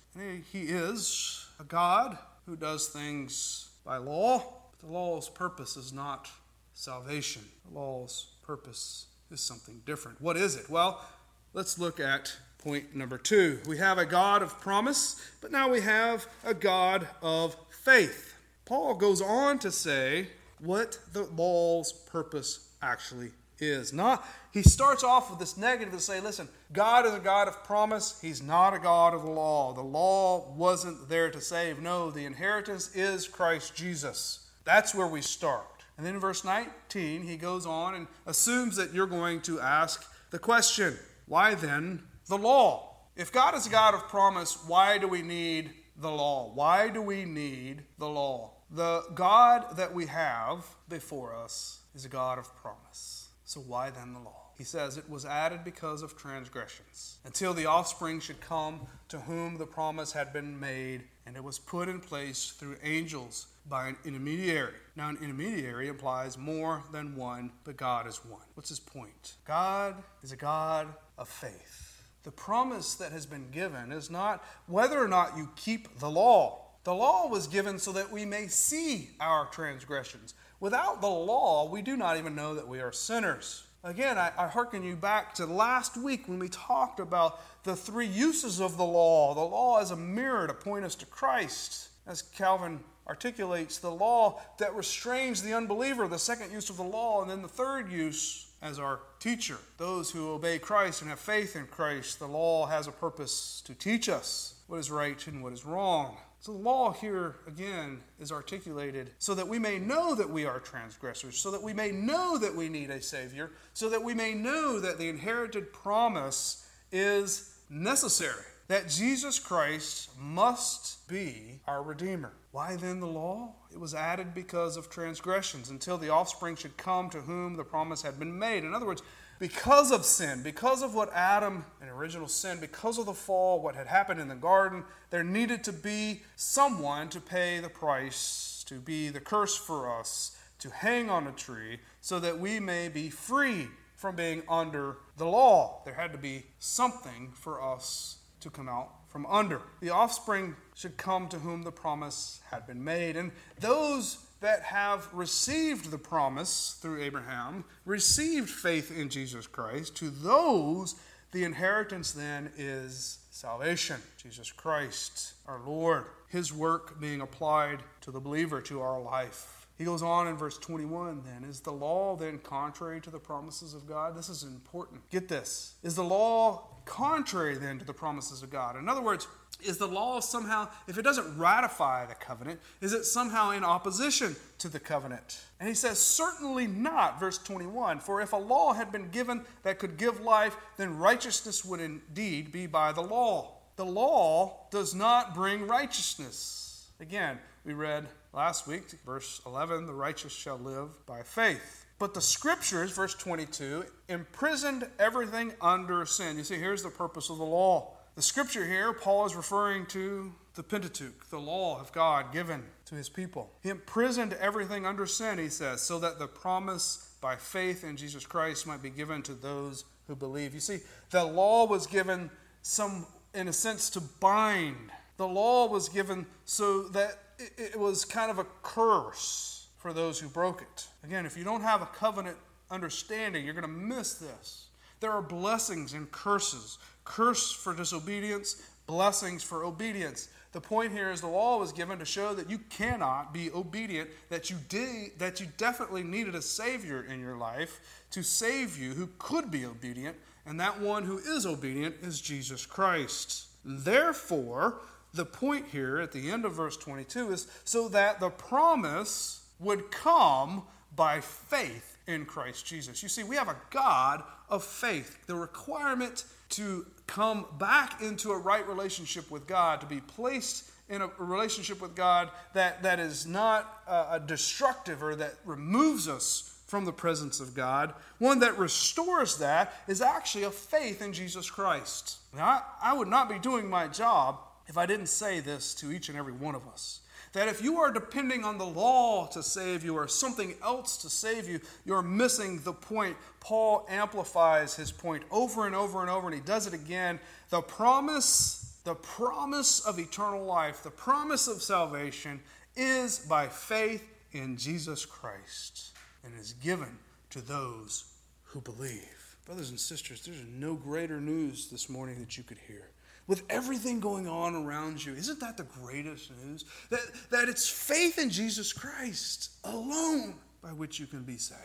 [0.52, 6.30] He is a God who does things by law but the law's purpose is not
[6.74, 7.42] salvation.
[7.66, 10.20] The law's purpose is something different.
[10.20, 10.68] What is it?
[10.68, 11.04] Well,
[11.52, 13.60] let's look at point number two.
[13.66, 18.34] We have a God of promise, but now we have a God of faith.
[18.64, 20.28] Paul goes on to say
[20.60, 23.92] what the law's purpose actually is.
[23.92, 27.64] Not he starts off with this negative to say, listen, God is a God of
[27.64, 28.20] promise.
[28.22, 29.72] He's not a God of the law.
[29.72, 31.80] The law wasn't there to save.
[31.80, 34.48] No, the inheritance is Christ Jesus.
[34.64, 35.84] That's where we start.
[35.96, 40.08] And then in verse 19, he goes on and assumes that you're going to ask
[40.30, 42.94] the question why then the law?
[43.16, 46.50] If God is a God of promise, why do we need the law?
[46.54, 48.52] Why do we need the law?
[48.70, 53.13] The God that we have before us is a God of promise.
[53.44, 54.40] So why then the law?
[54.56, 59.58] He says it was added because of transgressions, until the offspring should come to whom
[59.58, 63.96] the promise had been made, and it was put in place through angels by an
[64.04, 64.74] intermediary.
[64.94, 68.42] Now, an intermediary implies more than one, but God is one.
[68.54, 69.34] What's his point?
[69.44, 72.04] God is a God of faith.
[72.22, 76.63] The promise that has been given is not whether or not you keep the law.
[76.84, 80.34] The law was given so that we may see our transgressions.
[80.60, 83.64] Without the law, we do not even know that we are sinners.
[83.82, 88.06] Again, I, I hearken you back to last week when we talked about the three
[88.06, 89.34] uses of the law.
[89.34, 91.88] The law is a mirror to point us to Christ.
[92.06, 97.22] As Calvin articulates the law that restrains the unbeliever, the second use of the law,
[97.22, 99.58] and then the third use as our teacher.
[99.78, 103.74] Those who obey Christ and have faith in Christ, the law has a purpose to
[103.74, 106.16] teach us what is right and what is wrong.
[106.44, 110.60] So the law here, again, is articulated so that we may know that we are
[110.60, 114.34] transgressors, so that we may know that we need a Savior, so that we may
[114.34, 122.34] know that the inherited promise is necessary that Jesus Christ must be our Redeemer.
[122.50, 123.54] Why then the law?
[123.72, 128.02] It was added because of transgressions until the offspring should come to whom the promise
[128.02, 128.64] had been made.
[128.64, 129.02] In other words,
[129.38, 133.74] because of sin, because of what Adam, and original sin, because of the fall, what
[133.74, 138.80] had happened in the garden, there needed to be someone to pay the price, to
[138.80, 143.10] be the curse for us, to hang on a tree, so that we may be
[143.10, 145.82] free from being under the law.
[145.84, 149.62] There had to be something for us to come out from under.
[149.80, 153.16] The offspring should come to whom the promise had been made.
[153.16, 160.10] And those that have received the promise through Abraham, received faith in Jesus Christ, to
[160.10, 160.96] those
[161.32, 163.96] the inheritance then is salvation.
[164.22, 169.63] Jesus Christ, our Lord, his work being applied to the believer, to our life.
[169.76, 171.48] He goes on in verse 21 then.
[171.48, 174.16] Is the law then contrary to the promises of God?
[174.16, 175.08] This is important.
[175.10, 175.74] Get this.
[175.82, 178.76] Is the law contrary then to the promises of God?
[178.76, 179.26] In other words,
[179.62, 184.36] is the law somehow, if it doesn't ratify the covenant, is it somehow in opposition
[184.58, 185.40] to the covenant?
[185.58, 188.00] And he says, Certainly not, verse 21.
[188.00, 192.52] For if a law had been given that could give life, then righteousness would indeed
[192.52, 193.54] be by the law.
[193.76, 196.90] The law does not bring righteousness.
[197.00, 201.86] Again, we read last week, verse 11, the righteous shall live by faith.
[201.98, 206.36] But the scriptures, verse 22, imprisoned everything under sin.
[206.36, 210.32] You see, here's the purpose of the law the scripture here, Paul is referring to
[210.54, 213.50] the Pentateuch, the law of God given to his people.
[213.60, 218.24] He imprisoned everything under sin, he says, so that the promise by faith in Jesus
[218.24, 220.54] Christ might be given to those who believe.
[220.54, 220.78] You see,
[221.10, 222.30] the law was given
[222.62, 224.92] some, in a sense, to bind.
[225.16, 227.18] The law was given so that
[227.56, 230.88] it was kind of a curse for those who broke it.
[231.04, 232.36] Again, if you don't have a covenant
[232.70, 234.66] understanding, you're going to miss this.
[235.00, 240.28] There are blessings and curses curse for disobedience, blessings for obedience.
[240.52, 244.08] The point here is the law was given to show that you cannot be obedient,
[244.30, 247.80] that you did that you definitely needed a savior in your life
[248.12, 252.66] to save you who could be obedient, and that one who is obedient is Jesus
[252.66, 253.46] Christ.
[253.64, 254.76] Therefore,
[255.14, 259.90] the point here at the end of verse 22 is so that the promise would
[259.90, 260.62] come
[260.94, 263.02] by faith in Christ Jesus.
[263.02, 265.26] You see, we have a God of faith.
[265.26, 271.00] The requirement to come back into a right relationship with God, to be placed in
[271.00, 276.84] a relationship with God that, that is not uh, destructive or that removes us from
[276.84, 282.18] the presence of God, one that restores that is actually a faith in Jesus Christ.
[282.34, 285.92] Now, I, I would not be doing my job if I didn't say this to
[285.92, 287.00] each and every one of us
[287.34, 291.10] that if you are depending on the law to save you or something else to
[291.10, 293.16] save you, you're missing the point.
[293.40, 297.18] Paul amplifies his point over and over and over, and he does it again.
[297.50, 302.40] The promise, the promise of eternal life, the promise of salvation
[302.76, 305.90] is by faith in Jesus Christ
[306.24, 306.98] and is given
[307.30, 308.04] to those
[308.44, 309.36] who believe.
[309.44, 312.90] Brothers and sisters, there's no greater news this morning that you could hear
[313.26, 315.14] with everything going on around you.
[315.14, 316.64] Isn't that the greatest news?
[316.90, 321.60] That, that it's faith in Jesus Christ alone by which you can be saved.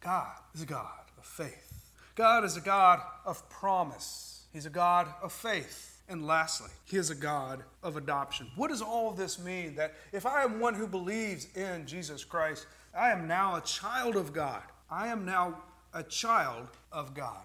[0.00, 5.08] God is a God of faith, God is a God of promise, He's a God
[5.22, 5.92] of faith.
[6.08, 8.48] And lastly, He is a God of adoption.
[8.54, 9.74] What does all this mean?
[9.74, 12.66] That if I am one who believes in Jesus Christ,
[12.96, 14.62] I am now a child of God.
[14.88, 15.56] I am now
[15.92, 17.42] a child of God.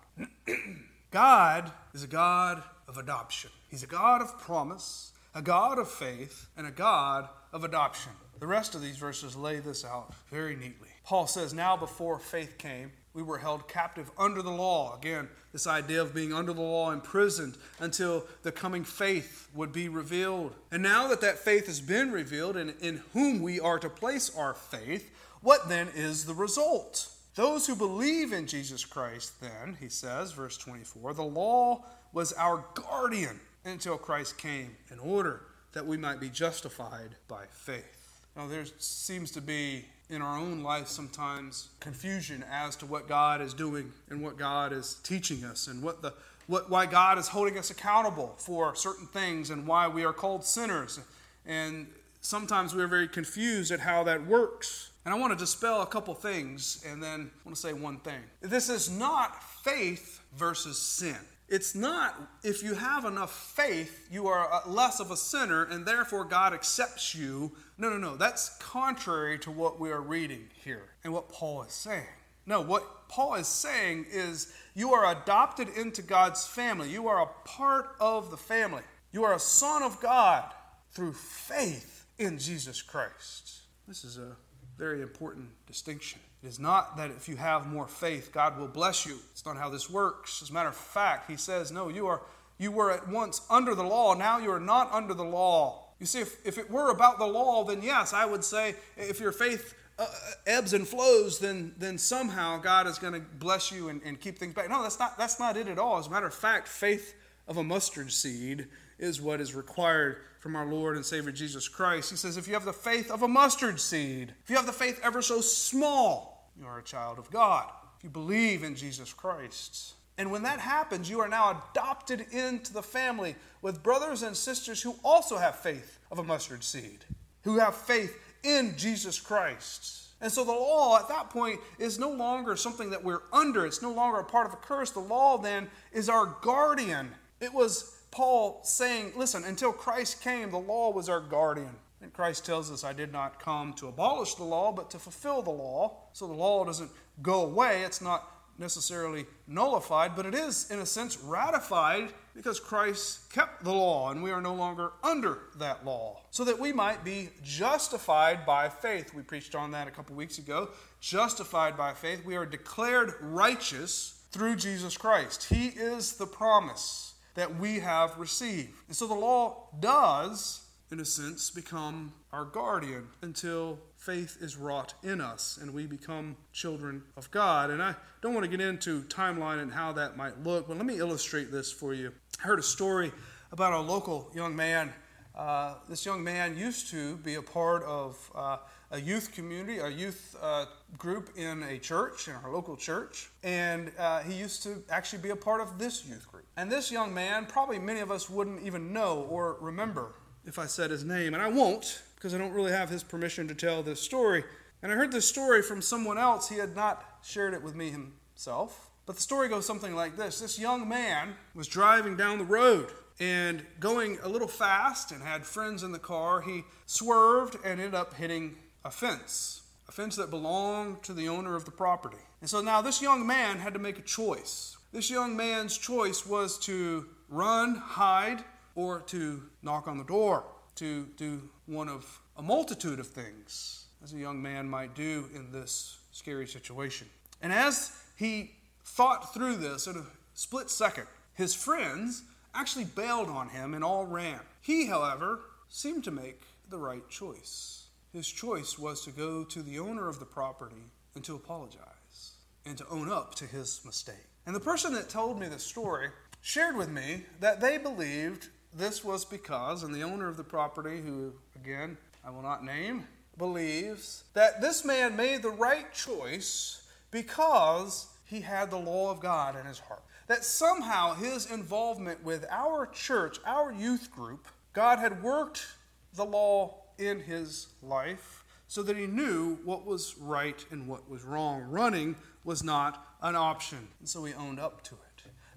[1.11, 3.49] God is a God of adoption.
[3.69, 8.11] He's a God of promise, a God of faith, and a God of adoption.
[8.41, 10.89] The rest of these verses lay this out very neatly.
[11.05, 14.97] Paul says, Now before faith came, we were held captive under the law.
[14.97, 19.87] Again, this idea of being under the law, imprisoned until the coming faith would be
[19.87, 20.53] revealed.
[20.69, 24.35] And now that that faith has been revealed and in whom we are to place
[24.35, 27.07] our faith, what then is the result?
[27.35, 32.65] Those who believe in Jesus Christ, then, he says, verse 24, the law was our
[32.73, 35.41] guardian until Christ came in order
[35.73, 38.21] that we might be justified by faith.
[38.35, 43.41] Now, there seems to be in our own life sometimes confusion as to what God
[43.41, 46.13] is doing and what God is teaching us and what the
[46.47, 50.43] what, why God is holding us accountable for certain things and why we are called
[50.43, 50.99] sinners.
[51.45, 51.87] And
[52.19, 54.91] sometimes we're very confused at how that works.
[55.05, 57.99] And I want to dispel a couple things and then I want to say one
[57.99, 58.19] thing.
[58.41, 61.15] This is not faith versus sin.
[61.51, 66.23] It's not if you have enough faith, you are less of a sinner and therefore
[66.23, 67.51] God accepts you.
[67.77, 68.15] No, no, no.
[68.15, 72.07] That's contrary to what we are reading here and what Paul is saying.
[72.45, 76.89] No, what Paul is saying is you are adopted into God's family.
[76.89, 78.83] You are a part of the family.
[79.11, 80.49] You are a son of God
[80.91, 83.63] through faith in Jesus Christ.
[83.89, 84.37] This is a
[84.77, 86.21] very important distinction.
[86.43, 89.17] It is not that if you have more faith, God will bless you.
[89.31, 90.41] It's not how this works.
[90.41, 92.21] As a matter of fact, he says, no, you are
[92.57, 95.83] you were at once under the law, now you are not under the law.
[95.99, 99.19] You see, if, if it were about the law, then yes, I would say if
[99.19, 100.05] your faith uh,
[100.45, 104.37] ebbs and flows, then, then somehow God is going to bless you and, and keep
[104.37, 104.69] things back.
[104.69, 105.97] No, that's not, that's not it at all.
[105.97, 107.15] As a matter of fact, faith
[107.47, 108.67] of a mustard seed
[108.99, 112.11] is what is required from our Lord and Savior Jesus Christ.
[112.11, 114.71] He says, if you have the faith of a mustard seed, if you have the
[114.71, 116.30] faith ever so small,
[116.61, 117.65] you are a child of God.
[117.97, 119.95] If you believe in Jesus Christ.
[120.17, 124.81] And when that happens, you are now adopted into the family with brothers and sisters
[124.81, 126.99] who also have faith of a mustard seed,
[127.43, 130.09] who have faith in Jesus Christ.
[130.21, 133.65] And so the law at that point is no longer something that we're under.
[133.65, 134.91] It's no longer a part of a curse.
[134.91, 137.09] The law then is our guardian.
[137.39, 141.75] It was Paul saying, listen, until Christ came, the law was our guardian.
[142.01, 145.41] And Christ tells us, I did not come to abolish the law, but to fulfill
[145.41, 145.97] the law.
[146.13, 146.89] So the law doesn't
[147.21, 147.83] go away.
[147.83, 148.27] It's not
[148.57, 154.21] necessarily nullified, but it is, in a sense, ratified because Christ kept the law and
[154.21, 159.13] we are no longer under that law, so that we might be justified by faith.
[159.13, 160.69] We preached on that a couple weeks ago.
[160.99, 165.45] Justified by faith, we are declared righteous through Jesus Christ.
[165.45, 168.69] He is the promise that we have received.
[168.87, 174.93] And so the law does, in a sense, become our guardian until faith is wrought
[175.03, 177.69] in us and we become children of God.
[177.69, 180.85] And I don't want to get into timeline and how that might look, but let
[180.85, 182.11] me illustrate this for you.
[182.43, 183.11] I heard a story
[183.53, 184.93] about a local young man.
[185.33, 188.57] Uh, this young man used to be a part of uh,
[188.91, 190.65] a youth community, a youth uh,
[190.97, 195.29] group in a church, in our local church, and uh, he used to actually be
[195.29, 196.43] a part of this youth group.
[196.57, 200.15] And this young man, probably many of us wouldn't even know or remember
[200.45, 203.47] if I said his name, and I won't because I don't really have his permission
[203.47, 204.43] to tell this story.
[204.83, 206.49] And I heard this story from someone else.
[206.49, 208.89] He had not shared it with me himself.
[209.05, 212.89] But the story goes something like this This young man was driving down the road
[213.19, 216.41] and going a little fast and had friends in the car.
[216.41, 221.55] He swerved and ended up hitting a fence, a fence that belonged to the owner
[221.55, 222.17] of the property.
[222.39, 224.77] And so now this young man had to make a choice.
[224.91, 228.43] This young man's choice was to run, hide,
[228.75, 230.45] or to knock on the door
[230.75, 235.51] to do one of a multitude of things, as a young man might do in
[235.51, 237.07] this scary situation.
[237.41, 238.51] And as he
[238.83, 244.05] thought through this in a split second, his friends actually bailed on him and all
[244.05, 244.39] ran.
[244.61, 247.87] He, however, seemed to make the right choice.
[248.13, 252.33] His choice was to go to the owner of the property and to apologize
[252.65, 254.15] and to own up to his mistake.
[254.45, 256.09] And the person that told me this story
[256.41, 261.01] shared with me that they believed this was because, and the owner of the property,
[261.01, 263.07] who again I will not name,
[263.37, 269.59] believes that this man made the right choice because he had the law of God
[269.59, 270.03] in his heart.
[270.27, 275.67] That somehow his involvement with our church, our youth group, God had worked
[276.13, 281.23] the law in his life so that he knew what was right and what was
[281.23, 281.63] wrong.
[281.69, 282.15] Running
[282.45, 285.10] was not an option, and so he owned up to it.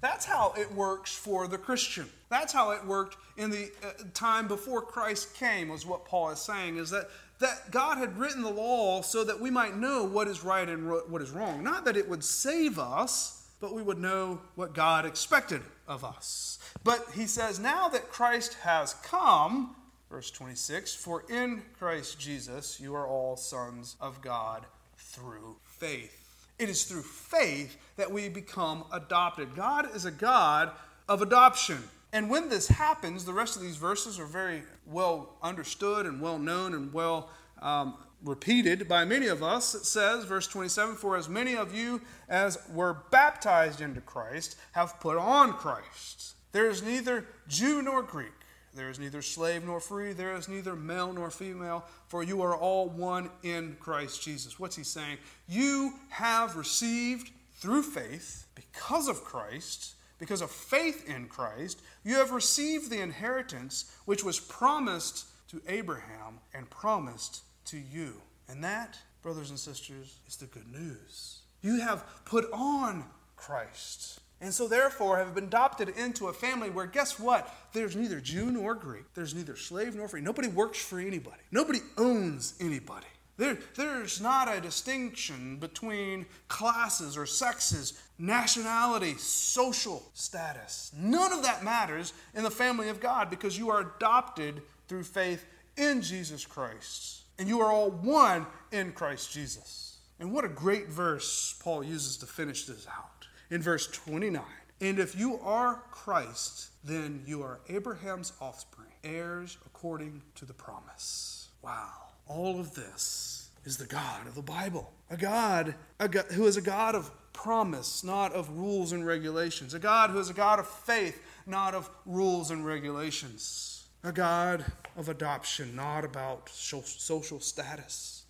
[0.04, 2.04] That's how it works for the Christian.
[2.28, 6.40] That's how it worked in the uh, time before Christ came, was what Paul is
[6.40, 10.28] saying, is that, that God had written the law so that we might know what
[10.28, 11.64] is right and what is wrong.
[11.64, 16.58] Not that it would save us, but we would know what God expected of us.
[16.84, 19.74] But he says, now that Christ has come,
[20.10, 24.66] verse 26, for in Christ Jesus you are all sons of God
[24.98, 26.23] through faith.
[26.58, 29.54] It is through faith that we become adopted.
[29.54, 30.70] God is a God
[31.08, 31.78] of adoption.
[32.12, 36.38] And when this happens, the rest of these verses are very well understood and well
[36.38, 37.28] known and well
[37.60, 39.74] um, repeated by many of us.
[39.74, 45.00] It says, verse 27 For as many of you as were baptized into Christ have
[45.00, 46.34] put on Christ.
[46.52, 48.32] There is neither Jew nor Greek.
[48.74, 50.12] There is neither slave nor free.
[50.12, 54.58] There is neither male nor female, for you are all one in Christ Jesus.
[54.58, 55.18] What's he saying?
[55.48, 62.30] You have received through faith, because of Christ, because of faith in Christ, you have
[62.30, 68.14] received the inheritance which was promised to Abraham and promised to you.
[68.48, 71.40] And that, brothers and sisters, is the good news.
[71.62, 73.04] You have put on
[73.36, 77.52] Christ and so, therefore, have been adopted into a family where, guess what?
[77.72, 79.04] There's neither Jew nor Greek.
[79.14, 80.20] There's neither slave nor free.
[80.20, 81.40] Nobody works for anybody.
[81.50, 83.06] Nobody owns anybody.
[83.36, 90.92] There, there's not a distinction between classes or sexes, nationality, social status.
[90.96, 95.46] None of that matters in the family of God because you are adopted through faith
[95.76, 97.22] in Jesus Christ.
[97.38, 99.96] And you are all one in Christ Jesus.
[100.20, 103.13] And what a great verse Paul uses to finish this out
[103.50, 104.42] in verse 29.
[104.80, 111.48] And if you are Christ, then you are Abraham's offspring, heirs according to the promise.
[111.62, 111.90] Wow.
[112.26, 114.92] All of this is the God of the Bible.
[115.10, 119.74] A God, a God who is a God of promise, not of rules and regulations.
[119.74, 123.84] A God who is a God of faith, not of rules and regulations.
[124.02, 124.64] A God
[124.96, 128.24] of adoption, not about social status.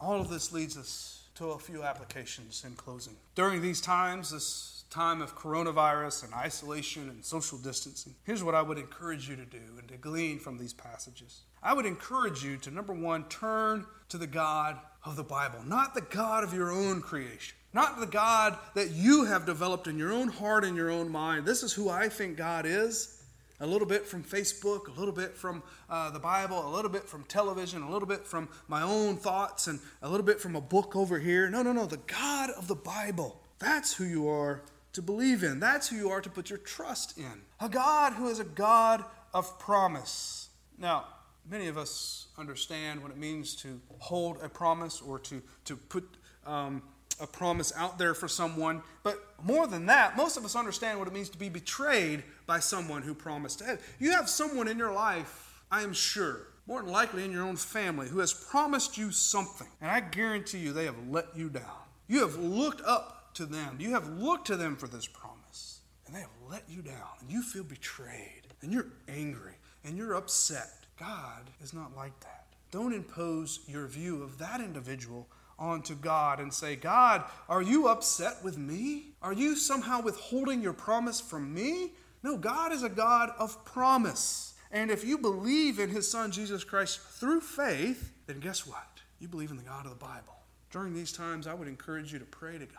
[0.00, 3.14] All of this leads us to a few applications in closing.
[3.34, 8.62] During these times, this time of coronavirus and isolation and social distancing, here's what I
[8.62, 11.40] would encourage you to do and to glean from these passages.
[11.62, 15.94] I would encourage you to, number one, turn to the God of the Bible, not
[15.94, 20.12] the God of your own creation, not the God that you have developed in your
[20.12, 21.44] own heart and your own mind.
[21.44, 23.21] This is who I think God is.
[23.62, 27.04] A little bit from Facebook, a little bit from uh, the Bible, a little bit
[27.04, 30.60] from television, a little bit from my own thoughts, and a little bit from a
[30.60, 31.48] book over here.
[31.48, 31.86] No, no, no.
[31.86, 33.40] The God of the Bible.
[33.60, 34.62] That's who you are
[34.94, 35.60] to believe in.
[35.60, 37.42] That's who you are to put your trust in.
[37.60, 40.48] A God who is a God of promise.
[40.76, 41.06] Now,
[41.48, 46.04] many of us understand what it means to hold a promise or to, to put
[46.44, 46.82] um,
[47.20, 48.82] a promise out there for someone.
[49.02, 52.58] But more than that, most of us understand what it means to be betrayed by
[52.58, 53.60] someone who promised.
[53.60, 53.78] To.
[53.98, 57.56] You have someone in your life, I am sure, more than likely in your own
[57.56, 59.68] family, who has promised you something.
[59.80, 61.64] And I guarantee you they have let you down.
[62.08, 66.14] You have looked up to them, you have looked to them for this promise, and
[66.14, 67.08] they have let you down.
[67.20, 69.54] And you feel betrayed, and you're angry,
[69.84, 72.46] and you're upset God is not like that.
[72.70, 75.26] Don't impose your view of that individual
[75.62, 79.12] onto God and say, God, are you upset with me?
[79.22, 81.92] Are you somehow withholding your promise from me?
[82.24, 84.54] No, God is a God of promise.
[84.72, 89.00] And if you believe in his son Jesus Christ through faith, then guess what?
[89.20, 90.34] You believe in the God of the Bible.
[90.70, 92.76] During these times, I would encourage you to pray to God.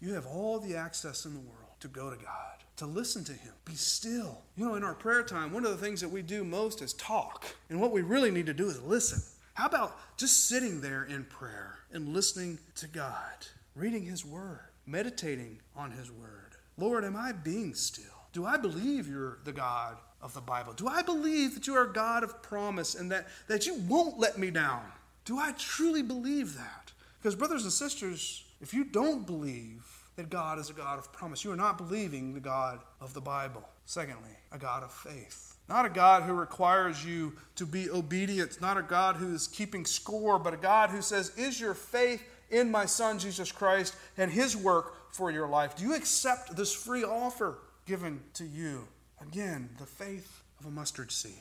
[0.00, 3.32] You have all the access in the world to go to God to listen to
[3.32, 3.52] Him.
[3.64, 4.42] Be still.
[4.56, 6.92] You know, in our prayer time, one of the things that we do most is
[6.94, 7.44] talk.
[7.70, 9.22] And what we really need to do is listen.
[9.54, 15.60] How about just sitting there in prayer and listening to God, reading His Word, meditating
[15.76, 16.56] on His Word?
[16.76, 18.04] Lord, am I being still?
[18.32, 20.72] Do I believe you're the God of the Bible?
[20.72, 24.18] Do I believe that you are a God of promise and that, that you won't
[24.18, 24.82] let me down?
[25.24, 26.92] Do I truly believe that?
[27.18, 29.84] Because, brothers and sisters, if you don't believe
[30.16, 31.44] that God is a God of promise.
[31.44, 33.68] You are not believing the God of the Bible.
[33.84, 35.53] Secondly, a God of faith.
[35.68, 39.86] Not a God who requires you to be obedient, not a God who is keeping
[39.86, 44.30] score, but a God who says, Is your faith in my Son Jesus Christ and
[44.30, 45.76] his work for your life?
[45.76, 48.86] Do you accept this free offer given to you?
[49.22, 51.32] Again, the faith of a mustard seed.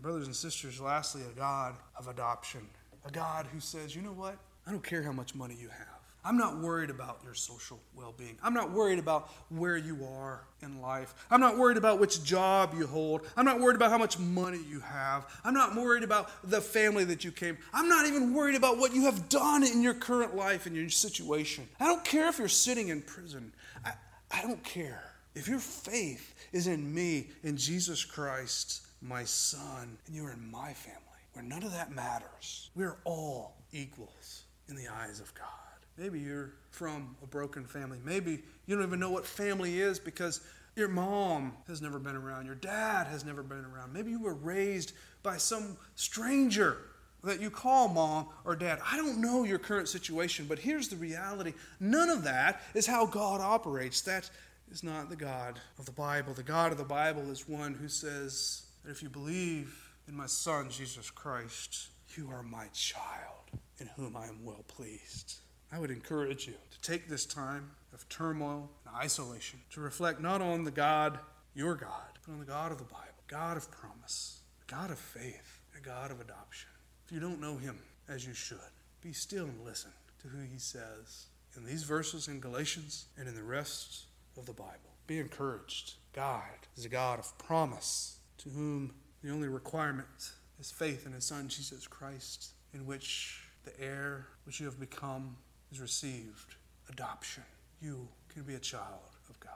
[0.00, 2.62] Brothers and sisters, lastly, a God of adoption.
[3.04, 4.38] A God who says, You know what?
[4.66, 5.89] I don't care how much money you have.
[6.24, 8.36] I'm not worried about your social well being.
[8.42, 11.14] I'm not worried about where you are in life.
[11.30, 13.22] I'm not worried about which job you hold.
[13.36, 15.26] I'm not worried about how much money you have.
[15.44, 17.56] I'm not worried about the family that you came.
[17.72, 20.90] I'm not even worried about what you have done in your current life and your
[20.90, 21.66] situation.
[21.78, 23.52] I don't care if you're sitting in prison.
[23.84, 23.92] I,
[24.30, 25.02] I don't care.
[25.34, 30.50] If your faith is in me, in Jesus Christ, my Son, and you are in
[30.50, 31.00] my family,
[31.32, 35.69] where none of that matters, we're all equals in the eyes of God.
[36.00, 37.98] Maybe you're from a broken family.
[38.02, 40.40] Maybe you don't even know what family is because
[40.74, 43.92] your mom has never been around, your dad has never been around.
[43.92, 46.78] Maybe you were raised by some stranger
[47.22, 48.78] that you call mom or dad.
[48.82, 53.04] I don't know your current situation, but here's the reality none of that is how
[53.04, 54.00] God operates.
[54.00, 54.30] That
[54.72, 56.32] is not the God of the Bible.
[56.32, 60.26] The God of the Bible is one who says that if you believe in my
[60.26, 65.40] Son, Jesus Christ, you are my child in whom I am well pleased.
[65.72, 70.42] I would encourage you to take this time of turmoil and isolation to reflect not
[70.42, 71.18] on the God,
[71.54, 75.60] your God, but on the God of the Bible, God of promise, God of faith,
[75.76, 76.70] a God of adoption.
[77.06, 78.58] If you don't know him as you should,
[79.00, 79.92] be still and listen
[80.22, 84.04] to who he says in these verses in Galatians and in the rest
[84.36, 84.74] of the Bible.
[85.06, 85.94] Be encouraged.
[86.12, 86.42] God
[86.76, 88.92] is a God of promise to whom
[89.22, 94.60] the only requirement is faith in his Son, Jesus Christ, in which the heir which
[94.60, 95.36] you have become
[95.72, 96.56] is received
[96.88, 97.44] adoption.
[97.80, 99.52] You can be a child of God.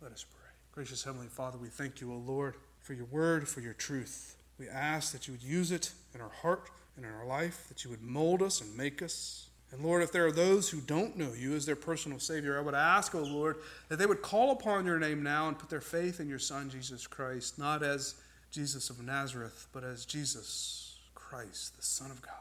[0.00, 0.50] Let us pray.
[0.72, 4.36] Gracious Heavenly Father, we thank you, O Lord, for your word, for your truth.
[4.58, 7.84] We ask that you would use it in our heart and in our life, that
[7.84, 9.48] you would mold us and make us.
[9.72, 12.62] And Lord, if there are those who don't know you as their personal Savior, I
[12.62, 13.56] would ask, O Lord,
[13.88, 16.70] that they would call upon your name now and put their faith in your Son,
[16.70, 18.14] Jesus Christ, not as
[18.50, 22.32] Jesus of Nazareth, but as Jesus Christ, the Son of God,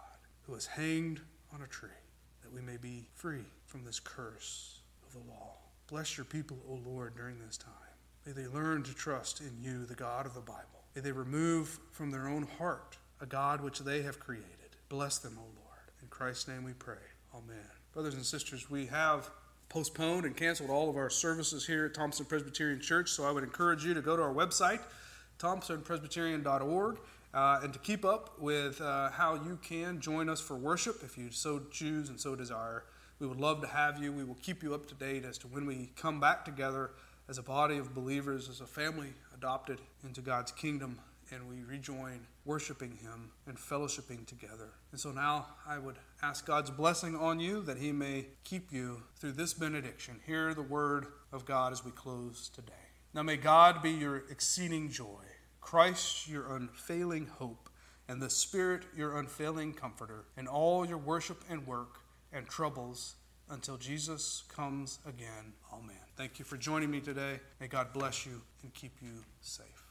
[0.43, 1.21] who was hanged
[1.53, 1.89] on a tree
[2.46, 5.54] that we may be free from this curse of the law.
[5.89, 7.74] Bless your people, O Lord, during this time.
[8.26, 10.84] May they learn to trust in you, the God of the Bible.
[10.96, 14.46] May they remove from their own heart a God which they have created.
[14.89, 15.91] Bless them, O Lord.
[16.02, 16.98] In Christ's name we pray.
[17.34, 17.58] Amen.
[17.93, 19.30] Brothers and sisters, we have
[19.70, 23.10] postponed and canceled all of our services here at Thompson Presbyterian Church.
[23.10, 24.82] So I would encourage you to go to our website,
[25.39, 26.98] thompsonpresbyterian.org,
[27.36, 31.18] uh, and to keep up with uh, how you can join us for worship if
[31.18, 32.86] you so choose and so desire.
[33.20, 34.14] We would love to have you.
[34.14, 36.92] We will keep you up to date as to when we come back together
[37.28, 40.98] as a body of believers, as a family adopted into God's kingdom,
[41.32, 44.70] and we rejoin worshiping Him and fellowshipping together.
[44.92, 49.04] And so now I would ask God's blessing on you that He may keep you
[49.18, 50.22] through this benediction.
[50.26, 52.74] Hear the word of God as we close today.
[53.14, 55.24] Now may God be your exceeding joy,
[55.66, 57.72] Christ your unfailing hope,
[58.07, 62.01] and the Spirit your unfailing comforter in all your worship and work
[62.32, 63.16] and troubles
[63.49, 65.53] until Jesus comes again.
[65.74, 65.95] Amen.
[66.16, 67.39] Thank you for joining me today.
[67.59, 69.85] May God bless you and keep you safe.